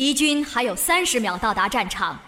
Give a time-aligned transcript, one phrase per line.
[0.00, 2.18] 敌军还有三十秒到达战场。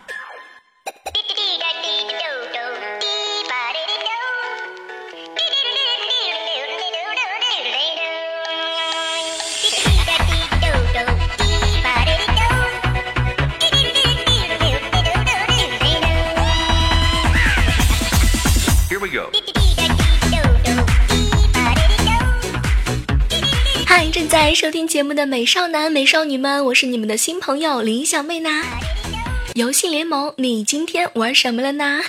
[23.94, 28.48] 嗨，正在收听节目的美少男、美少女们，我是你们的新朋友李小妹呢。
[29.54, 32.00] 游戏联盟，你今天玩什么了呢？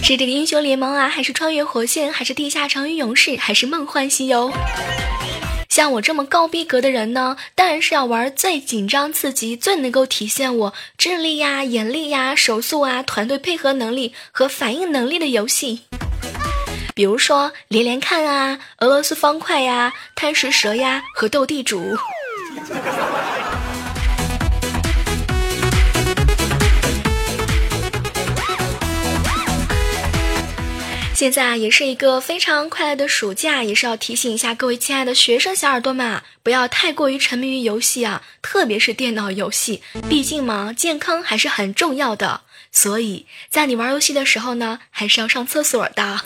[0.00, 4.52] 是这个英雄联盟啊，还是穿越火线，还是地下城与勇士，还是梦幻西游？
[5.68, 15.80] 像我这么高逼格的人呢，当然是要玩最紧张刺激、最能够体现我智力呀、眼力呀、手速啊、团队配合能力和反应能力的游戏。
[16.94, 21.96] 比如说连连看啊、俄罗斯方块呀、贪食蛇呀和斗地主。
[31.14, 42.40] 现在啊，也是一个非常快乐的暑假，也是要提醒一下各位亲爱的学生小耳朵们啊，不要太过于沉迷于游戏啊，特别是电脑游戏，毕竟嘛，健康还是很重要的。
[42.72, 46.22] 所以在你玩游戏的时候呢，还是要上厕所的。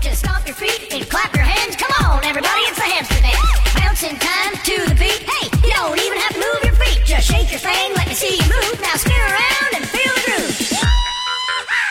[0.00, 1.76] Just stomp your feet and clap your hands.
[1.76, 3.40] Come on, everybody, it's a hamster dance.
[3.74, 5.24] Bouncing time to the beat.
[5.24, 7.04] Hey, you don't even have to move your feet.
[7.06, 8.80] Just shake your thing, let me see you move.
[8.82, 10.76] Now spin around and feel the groove.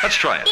[0.04, 0.48] Let's try it.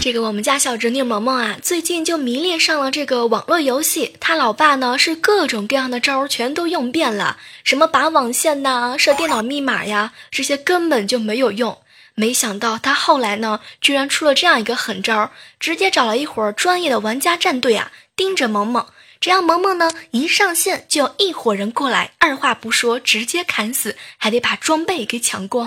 [0.00, 4.16] 这个我们家小侄女萌萌啊，最近就迷恋上了这个网络游戏。
[4.20, 11.78] 她老爸呢是各种各样的招儿全都用遍了，什么拔网线呐、设电脑密码呀，这些根本就没有用。
[12.18, 18.86] 没想到他后来呢，居然出了这样一个狠招，直接找了一伙专业的玩家战队啊，盯着萌萌。
[19.20, 25.66] 这样萌萌呢一上线就有一伙人过来，二话不说直接砍死，还得把装备给抢光。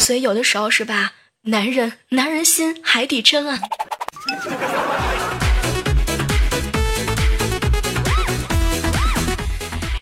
[0.00, 3.60] 所以有的时候是吧，男人男人心海底针啊。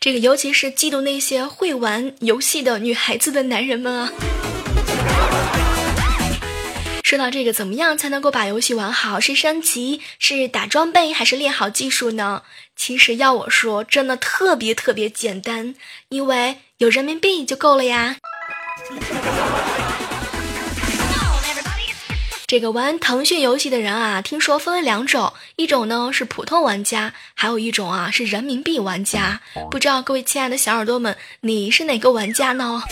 [0.04, 4.12] 这个尤其是嫉妒那些会玩游戏的女孩子的男人们啊。
[7.02, 9.18] 说到这个，怎么样才能够把游戏玩好？
[9.18, 12.42] 是升级，是打装备，还是练好技术呢？
[12.76, 15.74] 其实要我说，真的特别特别简单，
[16.10, 18.16] 因为有人民币就够了呀。
[22.46, 29.40] 这个玩腾讯游戏的人啊，听说分为两种，一种呢是普通玩家，还有一种啊是人民币玩家。
[29.70, 32.82] 不知道各位亲爱的小耳朵们，你是哪个玩家呢？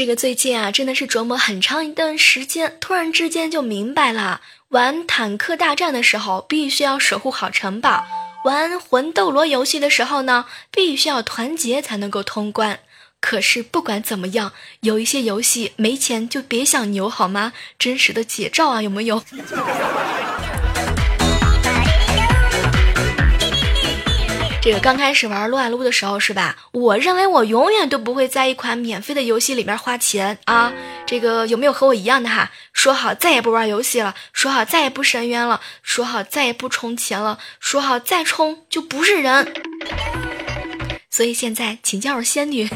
[0.00, 4.40] 这个最近啊，真的是琢磨很长一段时间，突然之间就明白了，
[4.70, 8.06] 玩坦克大战的时候必须要守护好城堡，
[8.46, 12.80] 玩魂斗罗游戏的时候呢，必须要团结才能够通关。
[13.20, 17.52] 可是不管怎么样，有一些游戏没钱就别想牛好吗？
[17.78, 19.22] 真实的解照啊，有没有？
[24.62, 26.54] 这个刚开始玩撸啊撸的时候是吧？
[26.72, 30.70] 我认为我永远都不会在一款免费的游戏里面花钱啊！
[31.06, 32.50] 这个有没有和我一样的哈？
[32.74, 39.50] 说好再也不玩游戏了，说好再也不深渊了，说好再也不充钱了，说好再充就不是人。
[41.10, 42.68] 所以现在请叫我仙女。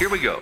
[0.00, 0.40] Here we go.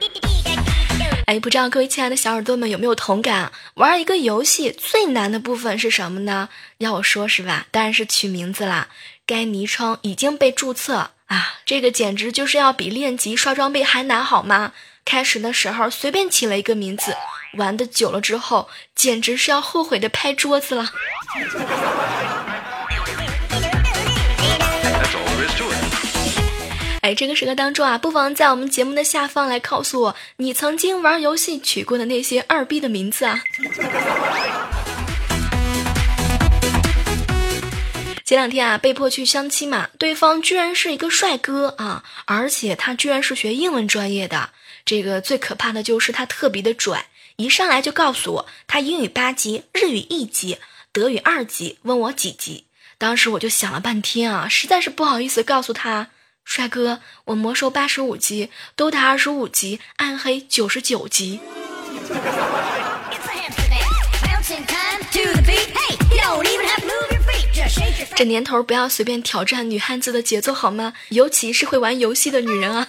[1.27, 3.53] 哎，不知道各位亲爱的小耳朵们有没有同感？
[3.75, 6.49] 玩一个游戏最难的部分是什么呢？
[6.78, 7.66] 要我说是吧？
[7.71, 8.88] 当然是取名字啦。
[9.25, 14.72] 该昵称已经被注册啊，这个简直就是要比练级刷装备还难，好吗？
[15.05, 17.16] 开始的时候随便起了一个名字，
[17.55, 20.91] 玩的久了之后，简直是要后悔的拍桌子了。
[27.14, 33.43] 这个时刻当中啊，不妨在我们节目的下方来告诉我，你曾经玩游戏取过的那些二逼的名字啊。
[38.25, 44.50] 前两天啊，被迫去相亲嘛，对方居然是一个帅哥啊，而且他居然是学英文专业的。
[44.87, 47.06] 这个最可怕的就是他特别的拽，
[47.37, 50.58] 一上来就告诉我他英语八级，日语一级，
[50.93, 52.65] 德语二级，问我几级。
[52.97, 56.08] 当时我就想了半天啊，实在是不好意思告诉他，
[56.44, 61.41] 帅哥，我魔兽八十五级，DOTA 二十五级，暗黑九十九级。
[68.15, 70.93] 这年头不要随便挑战女汉子的节奏好吗？
[71.09, 72.87] 尤其是会玩游戏的女人啊。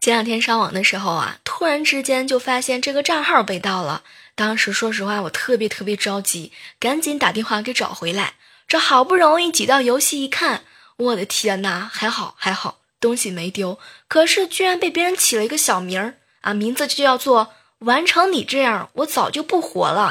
[0.00, 4.02] 前两天上网的时候啊，突然之间就发现这个账号被盗了。
[4.34, 8.34] 当时说实话，我特别特别着急，赶紧打电话给找回来。
[8.66, 10.64] 这好不容易挤到游戏一看，
[10.96, 11.90] 我的天哪！
[11.92, 13.78] 还好还好，东西没丢。
[14.08, 20.10] 可是居然被别人起了一个小名儿啊，名字就叫做“完成你这样，我早就不活了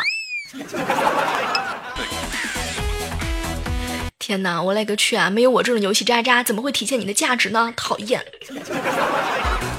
[4.20, 5.32] ”。天哪，我勒个去啊！
[5.32, 7.74] 没有我这种游戏渣渣，怎么会体现你的价值呢？
[7.76, 8.24] 讨厌！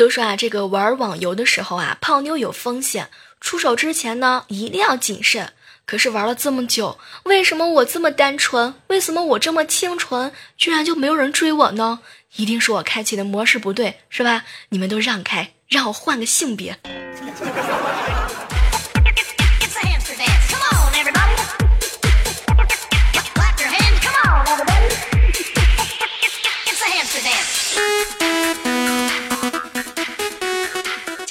[0.00, 5.52] 都说啊，这个玩网游的时候啊，泡妞有风险，出手之前呢一定要谨慎。
[5.84, 8.72] 可是玩了这么久，为什么我这么单纯？
[8.86, 12.00] 为什么我这么清纯，居然就没有人追我呢？
[12.36, 14.44] 一定是我开启的模式不对，是吧？
[14.70, 16.78] 你们都让开，让我换个性别。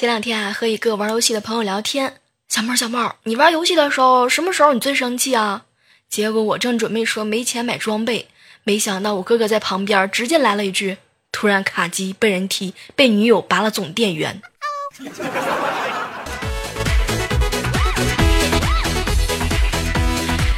[0.00, 2.14] 前两天啊，和一个玩游戏的朋友聊天，
[2.48, 5.64] 小妹，小妹，你玩游戏的时候，什么时候你最生气啊？
[6.08, 8.26] 结果我正准备说没钱买装备，
[8.64, 10.96] 没想到我哥哥在旁边直接来了一句
[11.30, 14.40] ：“突然卡机，被人踢，被女友拔了总电源。”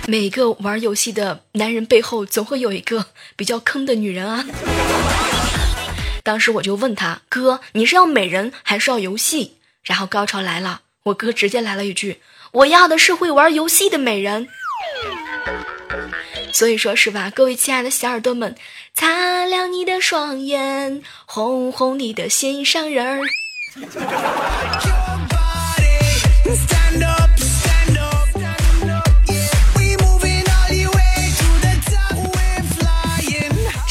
[0.07, 4.45] 每个玩游戏的男人背后，总会有一个比较坑的女人啊。
[6.23, 9.57] 当时我就问他哥，你是要美人还是要游戏？
[9.83, 12.21] 然后高潮来了，我哥直接来了一句
[12.53, 14.49] ：“我要的是会玩游戏的美人。”
[16.53, 18.55] 所以说是吧，各位亲爱的小耳朵们，
[18.95, 23.21] 擦亮你的双眼，哄哄你的心上人儿。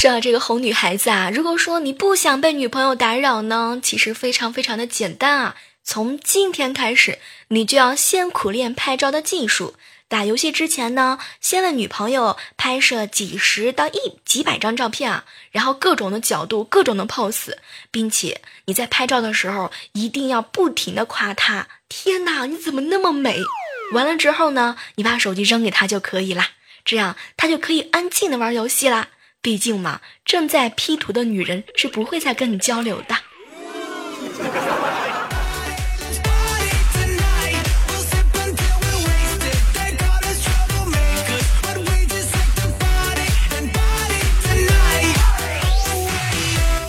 [0.02, 5.56] 说到这个哄女孩子啊，如果说你不想被女朋友打扰呢，其实非常非常的简单啊。
[5.84, 7.20] 从今天开始，
[7.50, 9.76] 你就要先苦练拍照的技术。
[10.08, 17.54] 打游戏之前呢，先为女朋友拍摄几十到一几百张照片啊，然后各种的角度、各种的 pose，
[17.92, 21.68] 并且你在拍照的时候一定要不停的夸她。
[21.88, 23.38] 天哪，你怎么那么美？
[23.94, 26.50] 完了之后呢，你把手机扔给她就可以啦，
[26.84, 29.10] 这样她就可以安静的玩游戏啦。
[29.44, 33.16] 毕竟嘛，正在 P 图的女人是不会再跟你交流的。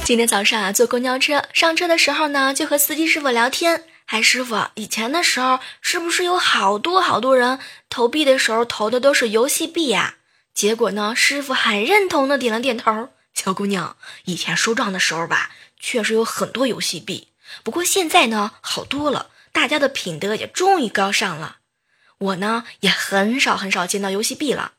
[0.04, 3.84] 今天早上啊，坐公交车上车的时候呢，就和司机师傅聊天。
[4.04, 7.58] 嗨，师傅，以前的时候是不是有好多好多人
[7.88, 10.16] 投币的时候投的都是游戏币呀？
[10.54, 13.08] 结果呢，师傅很认同的点了点头。
[13.34, 13.96] 小姑娘，
[14.26, 15.50] 以前收账的时候吧，
[15.81, 17.28] 确实有很多游戏币。
[17.62, 21.56] 不过现在呢，好多了，大家的品德也终于高尚了。
[22.19, 24.73] 我呢，也很少很少见到游戏币了。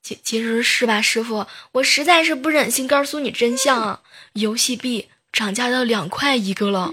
[0.00, 4.00] 其其实是吧，师傅，我实在是不忍心告诉你真相啊，
[4.34, 6.90] 游戏币涨价到两块一个了。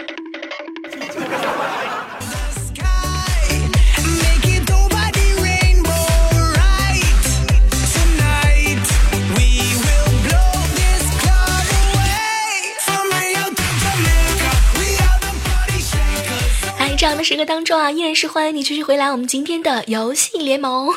[17.26, 19.12] 时刻当中啊，依然是欢迎你继续回来。
[19.12, 20.94] 我们今天的游戏联盟。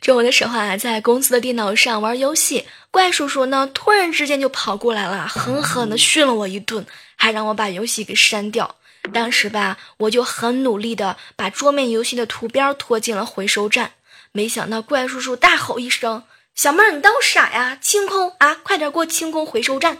[0.00, 8.76] 中午的时候啊，在公司的电脑上玩游戏，怪叔叔呢突然之间就跑过来了，狠狠的训了我一顿，还让我把游戏给删掉。
[9.12, 13.94] 当时吧，我就很努力的把桌面游戏的图标拖进了回收站，
[14.30, 16.22] 没想到怪叔叔大吼一声
[16.54, 17.76] ：“小妹儿，你当我傻呀？
[17.82, 18.54] 清空啊！
[18.62, 19.98] 快点给我清空回收站！”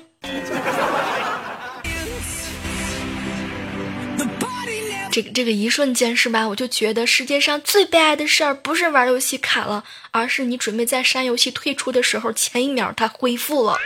[5.16, 6.46] 这个这个一瞬间是吧？
[6.46, 13.78] 我就觉得世界上最悲哀的事儿不是玩游戏卡了，而是你准备在删游戏退出的时候，前一秒它恢复了。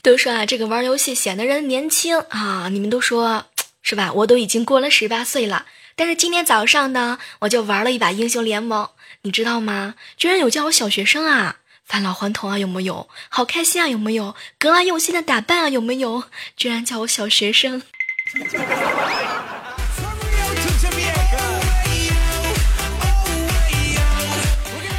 [0.00, 2.70] 都说啊，这个玩游戏显得人年轻啊！
[2.70, 3.44] 你们都说
[3.82, 4.10] 是吧？
[4.14, 5.66] 我都已经过了十八岁了。
[6.00, 8.88] 但是今天早上呢，我就玩了一把英雄联盟，
[9.20, 9.96] 你知道吗？
[10.16, 11.56] 居然有叫我小学生啊！
[11.84, 13.06] 返老还童啊，有没有？
[13.28, 14.34] 好开心啊，有没有？
[14.58, 16.24] 格外用心的打扮啊，有没有？
[16.56, 17.82] 居然叫我小学生。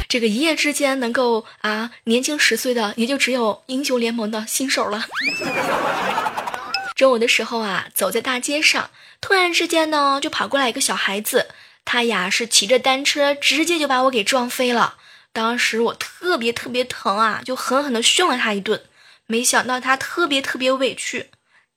[0.08, 5.06] 这个一夜之间能够啊年轻十岁的，也就只有英雄联盟的新手了。
[7.02, 8.90] 中午的时候啊，走在大街上，
[9.20, 11.48] 突然之间呢，就跑过来一个小孩子，
[11.84, 14.98] 他呀是骑着单车，直接就把我给撞飞了。
[15.32, 18.84] 当时我特别特别疼啊，就狠狠的训了他一顿。
[19.26, 21.30] 没想到他特别特别委屈，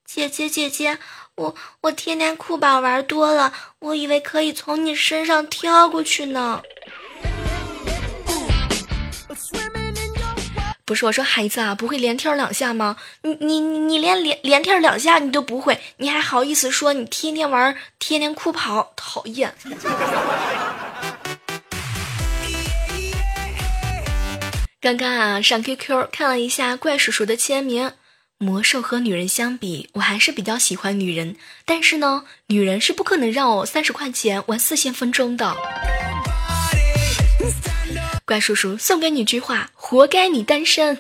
[0.06, 1.00] 姐姐姐姐，
[1.34, 6.62] 我我天天酷宝玩多了，我以为可以从你身上跳过去呢。
[10.88, 12.98] 不是我说孩子啊，不会连跳两下吗？
[13.24, 19.56] 你你你连连连跳两下你都不会，你还好意思说你天天玩，天天酷跑，讨厌。
[24.80, 27.94] 刚刚啊，上 QQ 看了一下怪叔叔的签名。
[28.38, 31.36] 魔兽和女人相比，我还是比较喜欢女人。
[31.66, 35.56] 但是呢，女人是不可能让我三十块钱玩四千分钟的。
[38.28, 40.98] 怪叔叔送给你句话：活该你单身。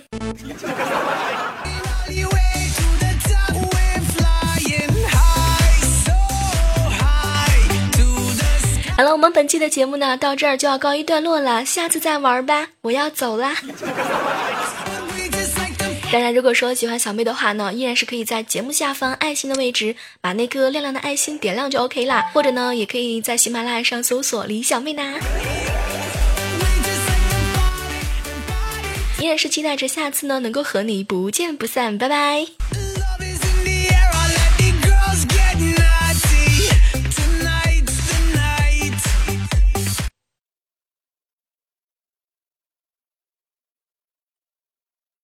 [8.95, 13.55] 好了，我们本期的节目呢，到这儿就要告一段落了，下次再玩吧，我要走啦。
[16.11, 25.15] 大家如果说喜欢小妹的话呢，依然是可以在节目下方爱心的位置把那个亮亮的爱心点亮就 OK 啦，或者呢，也可以在喜马拉雅上搜索李小妹呢。
[29.25, 32.45] 依然是期待着下次呢，能够和你不见不散，拜拜。